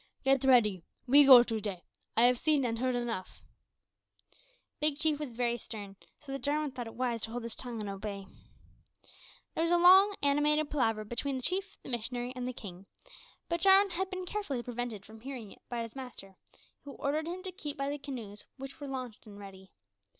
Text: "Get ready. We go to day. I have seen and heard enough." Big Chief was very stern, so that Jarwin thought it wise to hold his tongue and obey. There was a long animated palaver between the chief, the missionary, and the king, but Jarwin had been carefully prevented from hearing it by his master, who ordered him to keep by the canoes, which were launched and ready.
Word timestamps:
"Get 0.23 0.43
ready. 0.43 0.81
We 1.05 1.25
go 1.25 1.43
to 1.43 1.61
day. 1.61 1.83
I 2.17 2.23
have 2.23 2.39
seen 2.39 2.65
and 2.65 2.79
heard 2.79 2.95
enough." 2.95 3.39
Big 4.79 4.97
Chief 4.97 5.19
was 5.19 5.37
very 5.37 5.57
stern, 5.59 5.95
so 6.17 6.31
that 6.31 6.41
Jarwin 6.41 6.71
thought 6.71 6.87
it 6.87 6.95
wise 6.95 7.21
to 7.21 7.29
hold 7.29 7.43
his 7.43 7.53
tongue 7.53 7.79
and 7.79 7.87
obey. 7.87 8.25
There 9.53 9.61
was 9.63 9.71
a 9.71 9.77
long 9.77 10.15
animated 10.23 10.71
palaver 10.71 11.05
between 11.05 11.35
the 11.35 11.43
chief, 11.43 11.77
the 11.83 11.89
missionary, 11.89 12.33
and 12.35 12.47
the 12.47 12.51
king, 12.51 12.87
but 13.47 13.61
Jarwin 13.61 13.91
had 13.91 14.09
been 14.09 14.25
carefully 14.25 14.63
prevented 14.63 15.05
from 15.05 15.19
hearing 15.21 15.51
it 15.51 15.61
by 15.69 15.83
his 15.83 15.95
master, 15.95 16.35
who 16.83 16.93
ordered 16.93 17.27
him 17.27 17.43
to 17.43 17.51
keep 17.51 17.77
by 17.77 17.91
the 17.91 17.99
canoes, 17.99 18.47
which 18.57 18.79
were 18.79 18.87
launched 18.87 19.27
and 19.27 19.37
ready. 19.37 19.71